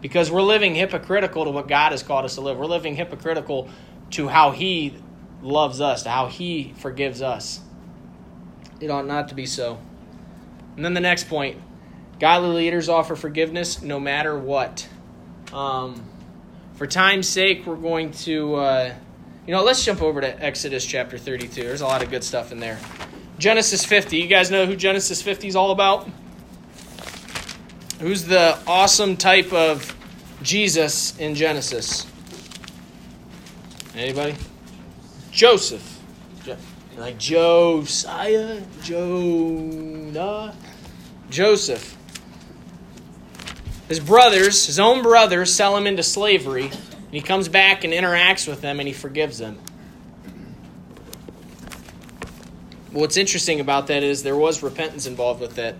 [0.00, 2.56] because we're living hypocritical to what God has called us to live.
[2.56, 3.68] We're living hypocritical
[4.10, 4.94] to how He
[5.42, 7.58] loves us, to how He forgives us.
[8.78, 9.80] It ought not to be so.
[10.76, 11.60] And then the next point
[12.18, 14.86] godly leaders offer forgiveness no matter what.
[15.52, 16.04] Um,
[16.74, 18.94] for time's sake, we're going to, uh,
[19.46, 21.62] you know, let's jump over to Exodus chapter 32.
[21.62, 22.78] There's a lot of good stuff in there.
[23.38, 24.18] Genesis 50.
[24.18, 26.08] You guys know who Genesis 50 is all about?
[28.00, 29.96] Who's the awesome type of
[30.42, 32.06] Jesus in Genesis?
[33.94, 34.36] Anybody?
[35.30, 35.99] Joseph.
[37.00, 40.54] Like Josiah, Jonah,
[41.30, 41.96] Joseph.
[43.88, 48.46] His brothers, his own brothers, sell him into slavery, and he comes back and interacts
[48.46, 49.58] with them and he forgives them.
[52.92, 55.76] What's interesting about that is there was repentance involved with that.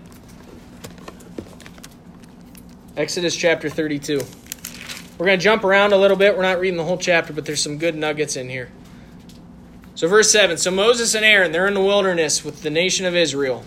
[2.97, 4.21] Exodus chapter 32.
[5.19, 6.35] We're going to jump around a little bit.
[6.35, 8.71] We're not reading the whole chapter, but there's some good nuggets in here.
[10.01, 13.15] So, verse 7 So Moses and Aaron, they're in the wilderness with the nation of
[13.15, 13.63] Israel.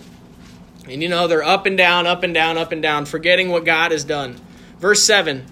[0.85, 3.63] And you know, they're up and down, up and down, up and down, forgetting what
[3.63, 4.35] God has done.
[4.77, 5.45] Verse 7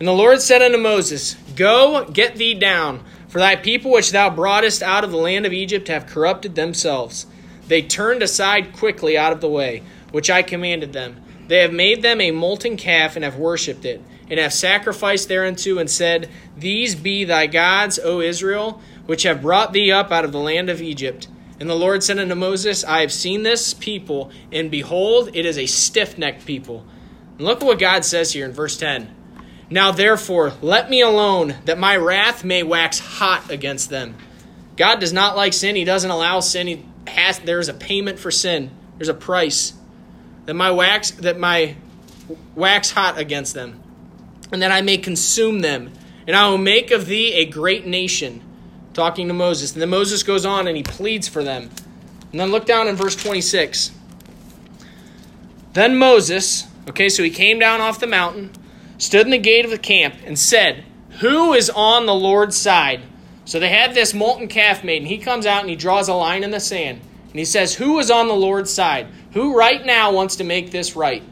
[0.00, 4.28] And the Lord said unto Moses, Go, get thee down, for thy people which thou
[4.28, 7.26] broughtest out of the land of Egypt have corrupted themselves.
[7.68, 11.22] They turned aside quickly out of the way, which I commanded them.
[11.46, 15.78] They have made them a molten calf and have worshipped it, and have sacrificed thereunto,
[15.78, 20.32] and said, These be thy gods, O Israel, which have brought thee up out of
[20.32, 21.28] the land of Egypt.
[21.60, 25.58] And the Lord said unto Moses, I have seen this people, and behold, it is
[25.58, 26.84] a stiff necked people.
[27.38, 29.14] And look at what God says here in verse 10.
[29.70, 34.16] Now therefore, let me alone, that my wrath may wax hot against them.
[34.76, 35.76] God does not like sin.
[35.76, 36.66] He doesn't allow sin.
[36.66, 38.70] He has, there is a payment for sin.
[38.98, 39.74] There's a price
[40.46, 41.76] that my wax that my
[42.54, 43.82] wax hot against them,
[44.52, 45.92] and that I may consume them,
[46.26, 48.42] and I will make of thee a great nation.
[48.94, 49.72] Talking to Moses.
[49.72, 51.70] And then Moses goes on and he pleads for them.
[52.30, 53.90] And then look down in verse 26.
[55.74, 58.50] Then Moses, okay, so he came down off the mountain,
[58.98, 60.84] stood in the gate of the camp, and said,
[61.20, 63.02] Who is on the Lord's side?
[63.44, 66.14] So they had this molten calf made, and he comes out and he draws a
[66.14, 67.00] line in the sand.
[67.00, 69.08] And he says, Who is on the Lord's side?
[69.32, 71.22] Who right now wants to make this right?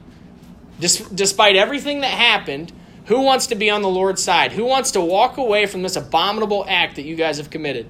[0.81, 2.73] Despite everything that happened,
[3.07, 4.53] who wants to be on the Lord's side?
[4.53, 7.87] Who wants to walk away from this abominable act that you guys have committed?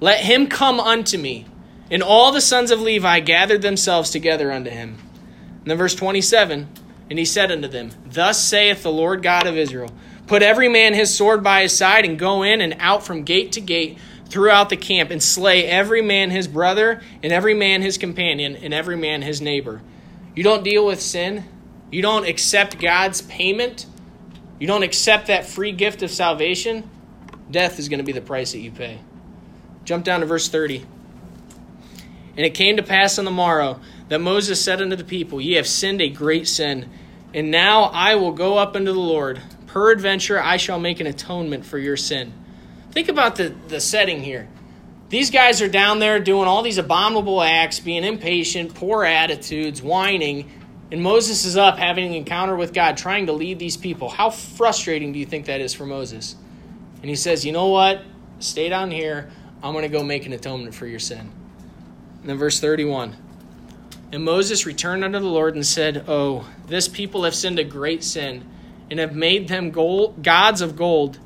[0.00, 1.46] Let him come unto me.
[1.90, 4.96] And all the sons of Levi gathered themselves together unto him.
[5.60, 6.66] And then verse 27
[7.10, 9.90] And he said unto them, Thus saith the Lord God of Israel
[10.26, 13.52] Put every man his sword by his side, and go in and out from gate
[13.52, 17.98] to gate throughout the camp and slay every man his brother, and every man his
[17.98, 19.82] companion, and every man his neighbor.
[20.34, 21.44] You don't deal with sin.
[21.92, 23.86] You don't accept God's payment.
[24.58, 26.88] You don't accept that free gift of salvation.
[27.50, 28.98] Death is going to be the price that you pay.
[29.84, 30.86] Jump down to verse 30.
[32.34, 33.78] And it came to pass on the morrow
[34.08, 36.88] that Moses said unto the people, Ye have sinned a great sin,
[37.34, 39.42] and now I will go up unto the Lord.
[39.66, 42.32] Peradventure I shall make an atonement for your sin.
[42.90, 44.48] Think about the, the setting here.
[45.10, 50.50] These guys are down there doing all these abominable acts, being impatient, poor attitudes, whining,
[50.92, 54.10] and Moses is up having an encounter with God, trying to lead these people.
[54.10, 56.36] How frustrating do you think that is for Moses?
[57.00, 58.02] And he says, You know what?
[58.40, 59.30] Stay down here.
[59.62, 61.32] I'm going to go make an atonement for your sin.
[62.20, 63.16] And then verse 31.
[64.12, 68.04] And Moses returned unto the Lord and said, Oh, this people have sinned a great
[68.04, 68.46] sin,
[68.90, 71.18] and have made them gold, gods of gold.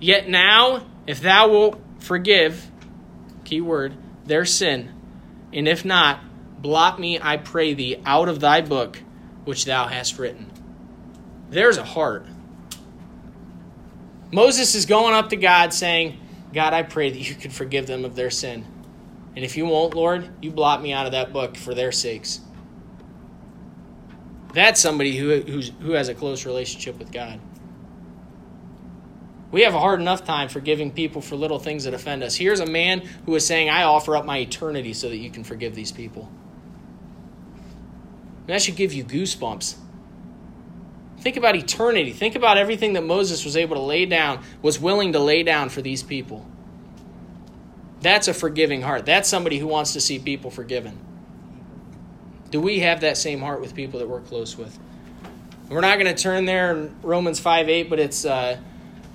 [0.00, 2.70] Yet now, if thou wilt forgive,
[3.44, 3.92] key word,
[4.24, 4.90] their sin,
[5.52, 6.20] and if not,
[6.62, 9.02] blot me, I pray thee, out of thy book
[9.44, 10.50] which thou hast written.
[11.50, 12.26] There's a heart.
[14.32, 16.18] Moses is going up to God saying,
[16.54, 18.64] God, I pray that you could forgive them of their sin.
[19.34, 22.40] And if you won't, Lord, you blot me out of that book for their sakes.
[24.54, 27.40] That's somebody who, who has a close relationship with God.
[29.50, 32.34] We have a hard enough time forgiving people for little things that offend us.
[32.34, 35.44] Here's a man who is saying, I offer up my eternity so that you can
[35.44, 36.30] forgive these people.
[38.52, 39.76] That should give you goosebumps.
[41.20, 42.12] Think about eternity.
[42.12, 45.70] Think about everything that Moses was able to lay down, was willing to lay down
[45.70, 46.46] for these people.
[48.02, 49.06] That's a forgiving heart.
[49.06, 50.98] That's somebody who wants to see people forgiven.
[52.50, 54.78] Do we have that same heart with people that we're close with?
[55.70, 58.26] We're not going to turn there in Romans 5 8, but it's.
[58.26, 58.58] Uh,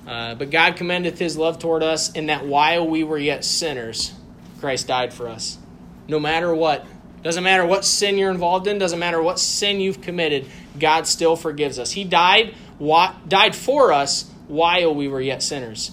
[0.08, 4.16] uh, but God commendeth his love toward us in that while we were yet sinners,
[4.60, 5.60] Christ died for us.
[6.08, 6.88] No matter what.
[7.28, 10.46] Doesn't matter what sin you're involved in, doesn't matter what sin you've committed,
[10.80, 11.92] God still forgives us.
[11.92, 12.56] He died,
[13.28, 15.92] died for us while we were yet sinners.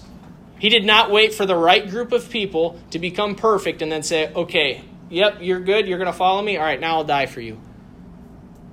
[0.59, 4.01] He did not wait for the right group of people to become perfect and then
[4.01, 7.25] say, okay, yep, you're good, you're going to follow me, all right, now I'll die
[7.25, 7.59] for you.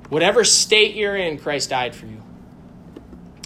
[0.08, 2.22] Whatever state you're in, Christ died for you.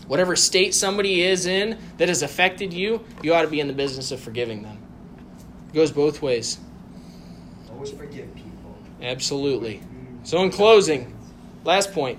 [0.09, 3.73] Whatever state somebody is in that has affected you, you ought to be in the
[3.73, 4.77] business of forgiving them.
[5.71, 6.59] It goes both ways.
[7.73, 8.29] Always forgive.
[9.01, 9.83] Absolutely.
[10.23, 11.17] So, in closing,
[11.65, 12.19] last point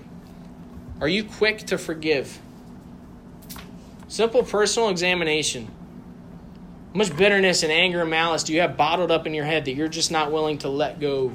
[0.99, 2.39] are you quick to forgive?
[4.07, 5.67] Simple personal examination.
[6.93, 9.65] How much bitterness and anger and malice do you have bottled up in your head
[9.65, 11.31] that you're just not willing to let go?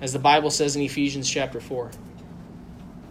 [0.00, 1.90] As the Bible says in Ephesians chapter 4.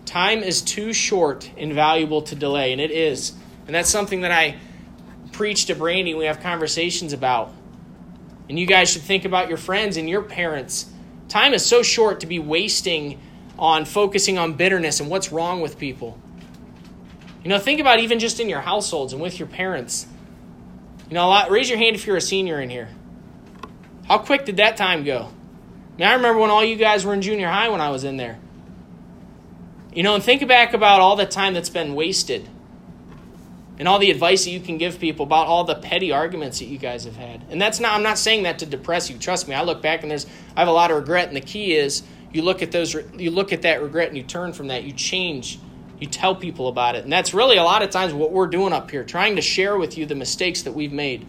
[0.06, 3.34] Time is too short and valuable to delay, and it is.
[3.66, 4.58] And that's something that I
[5.32, 7.52] preach to Brandy we have conversations about.
[8.48, 10.90] And you guys should think about your friends and your parents.
[11.30, 13.20] Time is so short to be wasting
[13.60, 16.18] on focusing on bitterness and what's wrong with people.
[17.44, 20.08] You know, think about even just in your households and with your parents.
[21.10, 22.90] You know, lot, raise your hand if you're a senior in here.
[24.08, 25.30] How quick did that time go?
[25.96, 28.04] I, mean, I remember when all you guys were in junior high when I was
[28.04, 28.40] in there.
[29.94, 32.48] You know, and think back about all the time that's been wasted
[33.80, 36.66] and all the advice that you can give people about all the petty arguments that
[36.66, 37.44] you guys have had.
[37.50, 39.18] And that's not I'm not saying that to depress you.
[39.18, 40.26] Trust me, I look back and there's
[40.56, 43.32] I have a lot of regret and the key is you look at those you
[43.32, 45.60] look at that regret and you turn from that, you change,
[46.00, 47.04] you tell people about it.
[47.04, 49.78] And that's really a lot of times what we're doing up here, trying to share
[49.78, 51.26] with you the mistakes that we've made.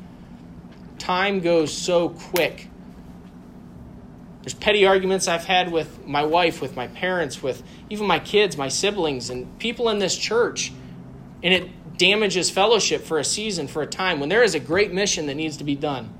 [0.99, 2.68] Time goes so quick.
[4.42, 8.57] There's petty arguments I've had with my wife, with my parents, with even my kids,
[8.57, 10.72] my siblings, and people in this church.
[11.42, 14.92] And it damages fellowship for a season, for a time, when there is a great
[14.92, 16.12] mission that needs to be done.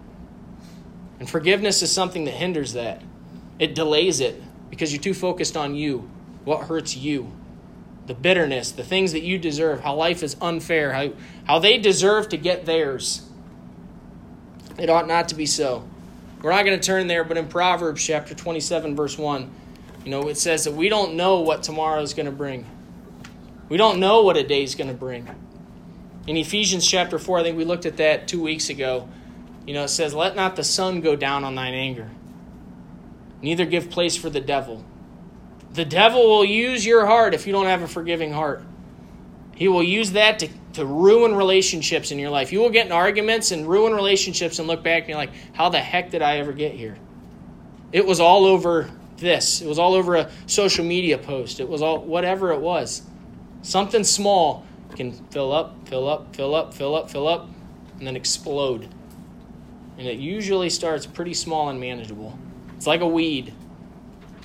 [1.19, 3.03] And forgiveness is something that hinders that.
[3.59, 6.09] It delays it because you're too focused on you,
[6.45, 7.33] what hurts you,
[8.07, 11.13] the bitterness, the things that you deserve, how life is unfair, how,
[11.47, 13.29] how they deserve to get theirs.
[14.79, 15.89] It ought not to be so.
[16.41, 19.51] We're not going to turn there, but in Proverbs chapter 27, verse 1,
[20.05, 22.65] you know, it says that we don't know what tomorrow is going to bring.
[23.69, 25.29] We don't know what a day is going to bring.
[26.29, 29.09] In Ephesians chapter 4, I think we looked at that two weeks ago.
[29.67, 32.11] You know, it says, Let not the sun go down on thine anger,
[33.41, 34.85] neither give place for the devil.
[35.73, 38.63] The devil will use your heart if you don't have a forgiving heart.
[39.57, 42.53] He will use that to, to ruin relationships in your life.
[42.53, 45.71] You will get in arguments and ruin relationships and look back and you're like, how
[45.71, 46.99] the heck did I ever get here?
[47.91, 49.63] It was all over this.
[49.63, 51.59] It was all over a social media post.
[51.59, 53.01] It was all whatever it was.
[53.63, 54.67] Something small
[54.97, 57.49] can fill up, fill up, fill up, fill up, fill up,
[57.99, 58.89] and then explode.
[59.99, 62.39] And it usually starts pretty small and manageable.
[62.77, 63.53] It's like a weed.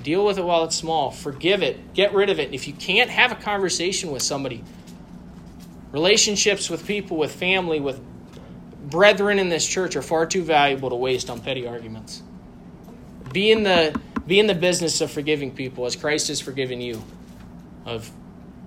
[0.02, 1.12] Deal with it while it's small.
[1.12, 1.94] Forgive it.
[1.94, 2.48] Get rid of it.
[2.48, 4.64] And If you can't have a conversation with somebody,
[5.92, 8.02] relationships with people, with family, with
[8.90, 12.22] brethren in this church are far too valuable to waste on petty arguments.
[13.32, 17.04] Be in the be in the business of forgiving people as Christ has forgiven you
[17.86, 18.10] of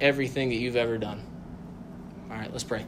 [0.01, 1.22] everything that you've ever done.
[2.31, 2.85] All right, let's pray.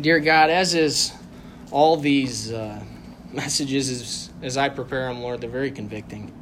[0.00, 1.12] Dear God, as is
[1.70, 2.82] all these uh,
[3.32, 6.32] messages as, as I prepare them, Lord, they're very convicting.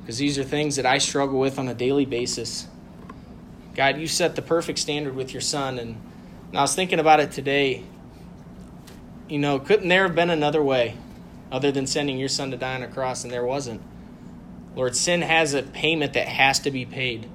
[0.00, 2.68] Because these are things that I struggle with on a daily basis.
[3.74, 5.78] God, you set the perfect standard with your son.
[5.78, 5.96] And,
[6.48, 7.82] and I was thinking about it today.
[9.28, 10.96] You know, couldn't there have been another way
[11.50, 13.24] other than sending your son to die on a cross?
[13.24, 13.80] And there wasn't.
[14.76, 17.28] Lord, sin has a payment that has to be paid,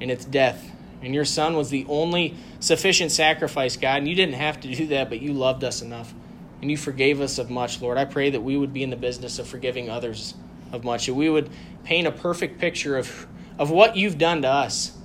[0.00, 0.70] and it's death.
[1.02, 3.98] And your son was the only sufficient sacrifice, God.
[3.98, 6.14] And you didn't have to do that, but you loved us enough.
[6.62, 7.98] And you forgave us of much, Lord.
[7.98, 10.34] I pray that we would be in the business of forgiving others
[10.72, 11.50] of much, that we would
[11.84, 13.26] paint a perfect picture of,
[13.58, 14.96] of what you've done to us.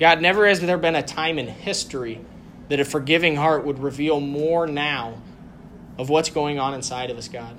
[0.00, 2.20] God, never has there been a time in history
[2.68, 5.20] that a forgiving heart would reveal more now
[5.98, 7.56] of what's going on inside of us, God.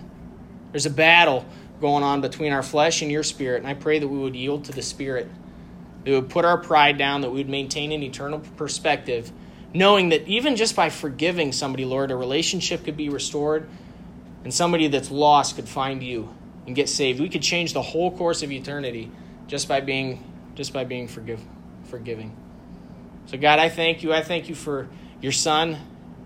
[0.71, 1.45] There's a battle
[1.79, 3.59] going on between our flesh and your spirit.
[3.59, 5.29] And I pray that we would yield to the spirit,
[6.03, 9.31] that we would put our pride down, that we would maintain an eternal perspective,
[9.73, 13.67] knowing that even just by forgiving somebody, Lord, a relationship could be restored
[14.43, 16.33] and somebody that's lost could find you
[16.65, 17.19] and get saved.
[17.19, 19.11] We could change the whole course of eternity
[19.47, 20.23] just by being
[20.55, 21.39] just by being forgive,
[21.83, 22.35] forgiving.
[23.27, 24.11] So God, I thank you.
[24.11, 24.87] I thank you for
[25.21, 25.77] your son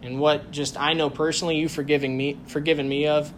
[0.02, 3.34] and what just I know personally you forgiving me forgiven me of.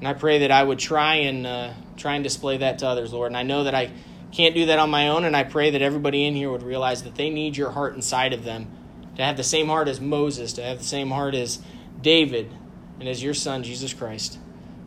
[0.00, 3.12] And I pray that I would try and uh, try and display that to others,
[3.12, 3.28] Lord.
[3.28, 3.92] And I know that I
[4.32, 7.02] can't do that on my own, and I pray that everybody in here would realize
[7.02, 8.68] that they need your heart inside of them
[9.16, 11.60] to have the same heart as Moses, to have the same heart as
[12.00, 12.50] David,
[12.98, 14.38] and as your son, Jesus Christ,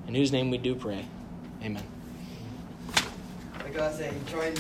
[0.08, 1.06] in whose name we do pray.
[1.62, 1.84] Amen.
[3.60, 4.56] Like I say, join,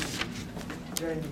[0.95, 1.21] join